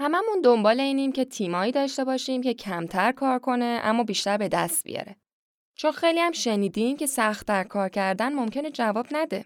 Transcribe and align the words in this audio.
هممون 0.00 0.40
دنبال 0.44 0.80
اینیم 0.80 1.12
که 1.12 1.24
تیمایی 1.24 1.72
داشته 1.72 2.04
باشیم 2.04 2.42
که 2.42 2.54
کمتر 2.54 3.12
کار 3.12 3.38
کنه 3.38 3.80
اما 3.82 4.04
بیشتر 4.04 4.36
به 4.36 4.48
دست 4.48 4.84
بیاره. 4.84 5.16
چون 5.74 5.92
خیلی 5.92 6.20
هم 6.20 6.32
شنیدیم 6.32 6.96
که 6.96 7.06
سختتر 7.06 7.64
کار 7.64 7.88
کردن 7.88 8.32
ممکنه 8.32 8.70
جواب 8.70 9.06
نده. 9.10 9.44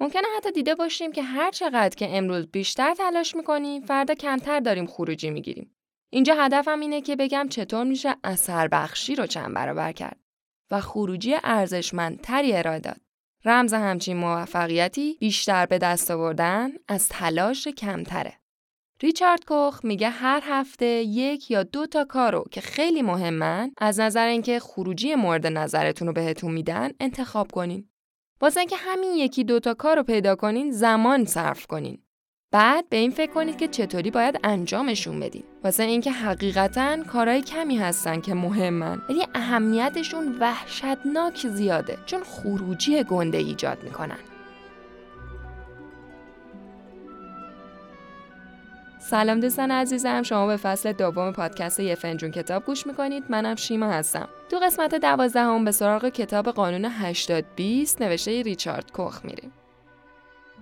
ممکنه 0.00 0.22
حتی 0.36 0.52
دیده 0.52 0.74
باشیم 0.74 1.12
که 1.12 1.22
هر 1.22 1.50
چقدر 1.50 1.96
که 1.96 2.16
امروز 2.16 2.46
بیشتر 2.46 2.94
تلاش 2.94 3.36
می‌کنیم 3.36 3.82
فردا 3.82 4.14
کمتر 4.14 4.60
داریم 4.60 4.86
خروجی 4.86 5.30
می‌گیریم. 5.30 5.76
اینجا 6.10 6.34
هدفم 6.34 6.80
اینه 6.80 7.00
که 7.00 7.16
بگم 7.16 7.46
چطور 7.50 7.84
میشه 7.84 8.16
اثر 8.24 8.68
بخشی 8.68 9.14
رو 9.14 9.26
چند 9.26 9.54
برابر 9.54 9.92
کرد 9.92 10.20
و 10.70 10.80
خروجی 10.80 11.34
ارزشمندتری 11.44 12.52
ارائه 12.56 12.80
داد. 12.80 13.00
رمز 13.44 13.74
همچین 13.74 14.16
موفقیتی 14.16 15.16
بیشتر 15.20 15.66
به 15.66 15.78
دست 15.78 16.10
آوردن 16.10 16.70
از 16.88 17.08
تلاش 17.08 17.68
کمتره. 17.68 18.45
ریچارد 19.02 19.44
کوخ 19.44 19.84
میگه 19.84 20.10
هر 20.10 20.42
هفته 20.44 20.86
یک 21.02 21.50
یا 21.50 21.62
دو 21.62 21.86
تا 21.86 22.04
کارو 22.04 22.44
که 22.50 22.60
خیلی 22.60 23.02
مهمن 23.02 23.72
از 23.78 24.00
نظر 24.00 24.26
اینکه 24.26 24.60
خروجی 24.60 25.14
مورد 25.14 25.46
نظرتون 25.46 26.08
رو 26.08 26.14
بهتون 26.14 26.52
میدن 26.52 26.90
انتخاب 27.00 27.50
کنین. 27.50 27.88
واسه 28.40 28.60
اینکه 28.60 28.76
همین 28.76 29.12
یکی 29.12 29.44
دو 29.44 29.60
تا 29.60 29.74
کار 29.74 29.96
رو 29.96 30.02
پیدا 30.02 30.36
کنین 30.36 30.70
زمان 30.70 31.24
صرف 31.24 31.66
کنین. 31.66 31.98
بعد 32.52 32.88
به 32.88 32.96
این 32.96 33.10
فکر 33.10 33.32
کنید 33.32 33.56
که 33.56 33.68
چطوری 33.68 34.10
باید 34.10 34.40
انجامشون 34.44 35.20
بدین. 35.20 35.44
واسه 35.64 35.82
اینکه 35.82 36.12
حقیقتا 36.12 37.02
کارهای 37.04 37.42
کمی 37.42 37.76
هستن 37.76 38.20
که 38.20 38.34
مهمن 38.34 39.02
ولی 39.08 39.26
اهمیتشون 39.34 40.36
وحشتناک 40.40 41.48
زیاده 41.48 41.98
چون 42.06 42.22
خروجی 42.24 43.02
گنده 43.04 43.38
ایجاد 43.38 43.82
می‌کنن. 43.84 44.35
سلام 49.10 49.40
دوستان 49.40 49.70
عزیزم 49.70 50.22
شما 50.22 50.46
به 50.46 50.56
فصل 50.56 50.92
دوم 50.92 51.32
پادکست 51.32 51.80
یه 51.80 51.94
فنجون 51.94 52.30
کتاب 52.30 52.64
گوش 52.64 52.86
می‌کنید. 52.86 53.24
منم 53.28 53.54
شیما 53.54 53.86
هستم. 53.86 54.28
تو 54.48 54.58
قسمت 54.58 54.94
دوازدهم 54.94 55.64
به 55.64 55.70
سراغ 55.70 56.08
کتاب 56.08 56.48
قانون 56.48 56.84
820 56.84 58.02
نوشته 58.02 58.42
ریچارد 58.42 58.92
کوخ 58.92 59.24
میریم. 59.24 59.52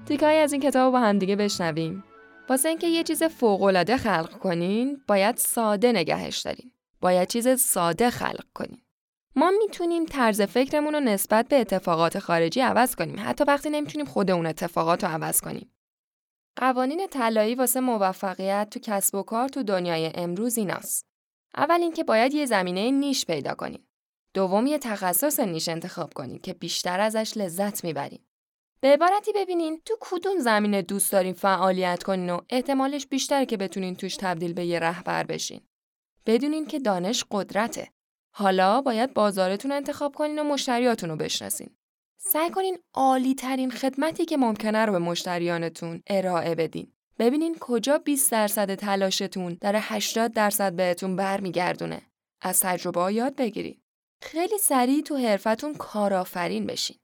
تیکایی 0.07 0.39
از 0.39 0.53
این 0.53 0.63
کتاب 0.63 0.93
با 0.93 1.01
همدیگه 1.01 1.37
بشنویم. 1.37 2.05
واسه 2.49 2.69
اینکه 2.69 2.87
یه 2.87 3.03
چیز 3.03 3.23
فوقالعاده 3.23 3.97
خلق 3.97 4.39
کنین 4.39 5.01
باید 5.09 5.37
ساده 5.37 5.93
نگهش 5.93 6.39
دارین. 6.39 6.73
باید 7.01 7.29
چیز 7.29 7.49
ساده 7.61 8.11
خلق 8.11 8.45
کنین. 8.55 8.81
ما 9.37 9.53
می‌تونیم 9.59 10.05
طرز 10.05 10.43
فکرمون 10.43 10.95
رو 10.95 11.01
نسبت 11.01 11.49
به 11.49 11.61
اتفاقات 11.61 12.19
خارجی 12.19 12.61
عوض 12.61 12.95
کنیم. 12.95 13.17
حتی 13.19 13.45
وقتی 13.45 13.71
نمی‌تونیم 13.71 14.07
خود 14.07 14.31
اون 14.31 14.47
اتفاقات 14.47 15.05
رو 15.05 15.11
عوض 15.11 15.41
کنیم. 15.41 15.71
قوانین 16.57 17.07
طلایی 17.07 17.55
واسه 17.55 17.81
موفقیت 17.81 18.69
تو 18.71 18.81
کسب 18.83 19.15
و 19.15 19.23
کار 19.23 19.49
تو 19.49 19.63
دنیای 19.63 20.11
امروز 20.15 20.59
ایناست. 20.59 21.07
اول 21.57 21.81
اینکه 21.81 22.05
باید 22.05 22.35
یه 22.35 22.47
زمینه 22.47 22.91
نیش 22.91 23.27
پیدا 23.27 23.55
کنید. 23.55 23.89
دوم 24.35 24.67
یه 24.67 24.79
تخصص 24.79 25.41
نیش 25.41 25.69
انتخاب 25.69 26.15
کنید 26.15 26.43
که 26.43 26.53
بیشتر 26.55 27.01
ازش 27.01 27.33
لذت 27.37 27.85
می‌برین. 27.85 28.21
به 28.81 28.89
عبارتی 28.89 29.33
ببینین 29.35 29.83
تو 29.85 29.97
کدوم 30.01 30.39
زمینه 30.39 30.83
دوست 30.83 31.13
دارین 31.13 31.33
فعالیت 31.33 32.03
کنین 32.03 32.31
و 32.31 32.41
احتمالش 32.51 33.07
بیشتره 33.07 33.47
که 33.47 33.57
بتونین 33.57 33.97
توش 33.97 34.17
تبدیل 34.17 34.53
به 34.53 34.65
یه 34.65 34.79
رهبر 34.79 35.25
بشین. 35.25 35.61
بدونین 36.27 36.67
که 36.67 36.79
دانش 36.79 37.25
قدرته. 37.31 37.89
حالا 38.35 38.81
باید 38.81 39.15
بازارتون 39.15 39.73
انتخاب 39.73 40.15
کنین 40.15 40.39
و 40.39 40.45
مشتریاتون 40.45 41.11
رو 41.11 41.17
بشناسین. 41.17 41.77
سعی 42.27 42.51
کنین 42.51 42.79
عالی 42.95 43.35
ترین 43.35 43.71
خدمتی 43.71 44.25
که 44.25 44.37
ممکنه 44.37 44.87
رو 44.87 44.93
به 44.93 44.99
مشتریانتون 44.99 46.03
ارائه 46.07 46.55
بدین. 46.55 46.93
ببینین 47.19 47.57
کجا 47.61 47.99
20 47.99 48.33
درصد 48.33 48.75
تلاشتون 48.75 49.59
در 49.61 49.75
80 49.79 50.33
درصد 50.33 50.73
بهتون 50.73 51.17
برمیگردونه. 51.17 52.03
از 52.43 52.61
تجربه 52.61 53.13
یاد 53.13 53.37
بگیرید. 53.37 53.83
خیلی 54.23 54.59
سریع 54.59 55.03
تو 55.03 55.17
حرفتون 55.17 55.75
کارآفرین 55.75 56.67
بشین. 56.67 56.97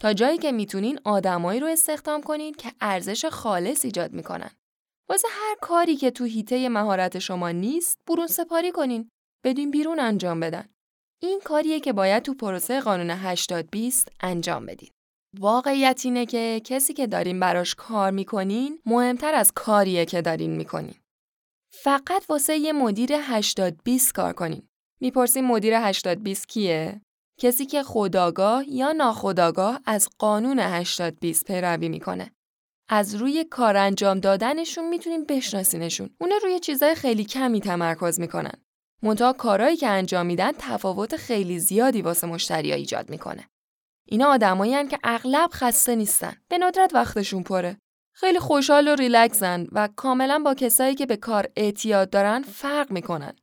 تا 0.00 0.12
جایی 0.12 0.38
که 0.38 0.52
می‌تونین 0.52 1.00
آدمایی 1.04 1.60
رو 1.60 1.66
استخدام 1.66 2.22
کنین 2.22 2.54
که 2.54 2.72
ارزش 2.80 3.24
خالص 3.24 3.84
ایجاد 3.84 4.12
می‌کنن. 4.12 4.50
واسه 5.08 5.28
هر 5.30 5.56
کاری 5.60 5.96
که 5.96 6.10
تو 6.10 6.24
هیته 6.24 6.68
مهارت 6.68 7.18
شما 7.18 7.50
نیست، 7.50 7.98
برون 8.06 8.26
سپاری 8.26 8.72
کنین. 8.72 9.10
بدین 9.44 9.70
بیرون 9.70 10.00
انجام 10.00 10.40
بدن. 10.40 10.68
این 11.22 11.40
کاریه 11.44 11.80
که 11.80 11.92
باید 11.92 12.22
تو 12.22 12.34
پروسه 12.34 12.80
قانون 12.80 13.10
80 13.10 13.70
20 13.70 14.08
انجام 14.20 14.66
بدید. 14.66 14.92
واقعیت 15.38 16.00
اینه 16.04 16.26
که 16.26 16.60
کسی 16.64 16.94
که 16.94 17.06
دارین 17.06 17.40
براش 17.40 17.74
کار 17.74 18.10
می‌کنین 18.10 18.78
مهمتر 18.86 19.34
از 19.34 19.52
کاریه 19.52 20.04
که 20.04 20.22
دارین 20.22 20.56
می‌کنین. 20.56 20.94
فقط 21.82 22.24
واسه 22.28 22.56
یه 22.56 22.72
مدیر 22.72 23.10
80 23.14 23.80
20 23.84 24.12
کار 24.14 24.32
کنین. 24.32 24.68
می‌پرسین 25.00 25.44
مدیر 25.44 25.74
80 25.76 26.22
20 26.22 26.48
کیه؟ 26.48 27.00
کسی 27.40 27.66
که 27.66 27.82
خداگاه 27.82 28.68
یا 28.68 28.92
ناخداگاه 28.92 29.80
از 29.86 30.08
قانون 30.18 30.58
80 30.58 31.18
20 31.20 31.44
پیروی 31.44 31.88
می‌کنه. 31.88 32.30
از 32.90 33.14
روی 33.14 33.44
کار 33.44 33.76
انجام 33.76 34.20
دادنشون 34.20 34.88
می‌تونیم 34.88 35.24
بشناسینشون. 35.24 36.10
اونا 36.20 36.36
روی 36.42 36.58
چیزای 36.58 36.94
خیلی 36.94 37.24
کمی 37.24 37.60
تمرکز 37.60 38.20
می‌کنن. 38.20 38.54
منتها 39.02 39.32
کارهایی 39.32 39.76
که 39.76 39.88
انجام 39.88 40.26
میدن 40.26 40.52
تفاوت 40.58 41.16
خیلی 41.16 41.58
زیادی 41.58 42.02
واسه 42.02 42.26
مشتریا 42.26 42.74
ایجاد 42.74 43.10
می‌کنه. 43.10 43.48
اینا 44.06 44.26
آدمایی 44.26 44.88
که 44.88 44.98
اغلب 45.04 45.50
خسته 45.52 45.94
نیستن. 45.94 46.36
به 46.48 46.58
ندرت 46.58 46.94
وقتشون 46.94 47.42
پره. 47.42 47.76
خیلی 48.14 48.38
خوشحال 48.38 48.88
و 48.88 48.94
ریلکسن 48.94 49.66
و 49.72 49.88
کاملا 49.96 50.38
با 50.38 50.54
کسایی 50.54 50.94
که 50.94 51.06
به 51.06 51.16
کار 51.16 51.48
اعتیاد 51.56 52.10
دارن 52.10 52.42
فرق 52.42 52.90
می‌کنن. 52.90 53.36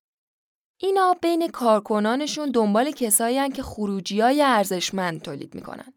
اینا 0.79 1.15
بین 1.21 1.47
کارکنانشون 1.47 2.51
دنبال 2.51 2.91
کسایی 2.91 3.49
که 3.49 3.63
خروجی 3.63 4.21
های 4.21 4.41
ارزشمند 4.41 5.21
تولید 5.21 5.55
می‌کنن. 5.55 5.93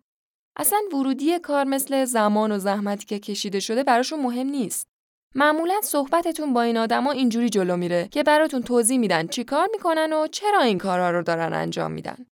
اصلا 0.56 0.78
ورودی 0.92 1.38
کار 1.38 1.65
مثل 1.65 2.04
زمان 2.04 2.53
و 2.53 2.59
زحمتی 2.59 3.06
که 3.06 3.19
کشیده 3.19 3.60
شده 3.60 3.84
براشون 3.84 4.22
مهم 4.22 4.47
نیست. 4.47 4.88
معمولا 5.35 5.81
صحبتتون 5.83 6.53
با 6.53 6.63
این 6.63 6.77
آدما 6.77 7.11
اینجوری 7.11 7.49
جلو 7.49 7.77
میره 7.77 8.09
که 8.09 8.23
براتون 8.23 8.63
توضیح 8.63 8.99
میدن 8.99 9.27
چیکار 9.27 9.69
می‌کنن 9.73 10.13
و 10.13 10.27
چرا 10.27 10.61
این 10.61 10.79
کارها 10.79 11.11
رو 11.11 11.23
دارن 11.23 11.53
انجام 11.53 11.93
میدن. 11.93 12.27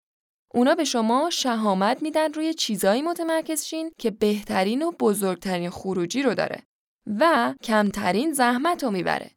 اونا 0.53 0.75
به 0.75 0.83
شما 0.83 1.29
شهامت 1.29 2.01
میدن 2.01 2.33
روی 2.33 2.53
چیزایی 2.53 3.01
متمرکز 3.01 3.63
شین 3.63 3.91
که 3.97 4.11
بهترین 4.11 4.81
و 4.81 4.91
بزرگترین 4.91 5.69
خروجی 5.69 6.23
رو 6.23 6.33
داره 6.33 6.63
و 7.19 7.53
کمترین 7.63 8.33
زحمت 8.33 8.83
رو 8.83 8.91
می‌بره. 8.91 9.31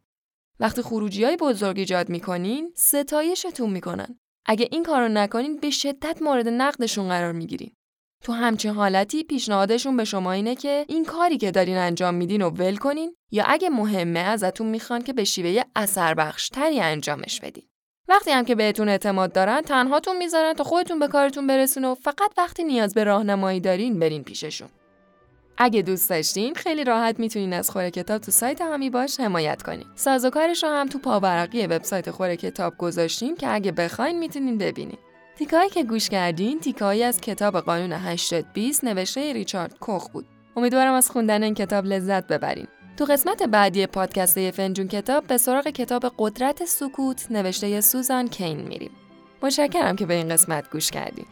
وقتی 0.60 0.82
خروجی 0.82 1.24
های 1.24 1.36
بزرگ 1.36 1.78
ایجاد 1.78 2.08
می‌کنین 2.08 2.72
ستایشتون 2.76 3.70
می‌کنن. 3.70 4.18
اگه 4.46 4.68
این 4.70 4.82
کار 4.82 5.02
رو 5.02 5.08
نکنین 5.08 5.56
به 5.56 5.70
شدت 5.70 6.22
مورد 6.22 6.48
نقدشون 6.48 7.08
قرار 7.08 7.32
می‌گیرین. 7.32 7.74
تو 8.22 8.32
همچین 8.32 8.70
حالتی 8.70 9.24
پیشنهادشون 9.24 9.96
به 9.96 10.04
شما 10.04 10.32
اینه 10.32 10.54
که 10.54 10.84
این 10.88 11.04
کاری 11.04 11.38
که 11.38 11.50
دارین 11.50 11.76
انجام 11.76 12.14
میدین 12.14 12.42
و 12.42 12.50
ول 12.50 12.76
کنین 12.76 13.16
یا 13.30 13.44
اگه 13.46 13.70
مهمه 13.70 14.20
ازتون 14.20 14.66
می‌خوان 14.66 15.02
که 15.02 15.12
به 15.12 15.24
شیوه 15.24 15.62
اثر 15.76 16.14
بخشتری 16.14 16.80
انجامش 16.80 17.40
بدین. 17.40 17.64
وقتی 18.08 18.30
هم 18.30 18.44
که 18.44 18.54
بهتون 18.54 18.88
اعتماد 18.88 19.32
دارن 19.32 19.60
تنهاتون 19.60 20.16
می‌ذارن 20.16 20.52
تا 20.52 20.64
خودتون 20.64 20.98
به 20.98 21.08
کارتون 21.08 21.46
برسون 21.46 21.84
و 21.84 21.94
فقط 21.94 22.32
وقتی 22.38 22.64
نیاز 22.64 22.94
به 22.94 23.04
راهنمایی 23.04 23.60
دارین 23.60 23.98
برین 23.98 24.24
پیششون. 24.24 24.68
اگه 25.58 25.82
دوست 25.82 26.10
داشتین 26.10 26.54
خیلی 26.54 26.84
راحت 26.84 27.20
می‌تونین 27.20 27.52
از 27.52 27.70
خوره 27.70 27.90
کتاب 27.90 28.18
تو 28.20 28.30
سایت 28.30 28.60
همی 28.60 28.90
باش 28.90 29.20
حمایت 29.20 29.62
کنین. 29.62 29.86
سازوکارش 29.94 30.62
رو 30.62 30.68
هم 30.68 30.88
تو 30.88 30.98
پاورقی 30.98 31.66
وبسایت 31.66 32.10
خوره 32.10 32.36
کتاب 32.36 32.76
گذاشتیم 32.78 33.36
که 33.36 33.54
اگه 33.54 33.72
بخواین 33.72 34.18
می‌تونین 34.18 34.58
ببینین. 34.58 34.98
تیکایی 35.42 35.70
که 35.70 35.84
گوش 35.84 36.08
کردین 36.08 36.60
تیکایی 36.60 37.02
از 37.02 37.20
کتاب 37.20 37.60
قانون 37.60 37.92
820 37.92 38.84
نوشته 38.84 39.32
ریچارد 39.32 39.78
کوخ 39.78 40.08
بود. 40.08 40.26
امیدوارم 40.56 40.94
از 40.94 41.10
خوندن 41.10 41.42
این 41.42 41.54
کتاب 41.54 41.84
لذت 41.84 42.26
ببرین. 42.26 42.66
تو 42.96 43.04
قسمت 43.04 43.42
بعدی 43.42 43.86
پادکست 43.86 44.50
فنجون 44.50 44.88
کتاب 44.88 45.26
به 45.26 45.36
سراغ 45.36 45.68
کتاب 45.68 46.12
قدرت 46.18 46.64
سکوت 46.64 47.26
نوشته 47.30 47.80
سوزان 47.80 48.28
کین 48.28 48.60
میریم. 48.60 48.90
متشکرم 49.42 49.96
که 49.96 50.06
به 50.06 50.14
این 50.14 50.28
قسمت 50.28 50.70
گوش 50.70 50.90
کردین. 50.90 51.26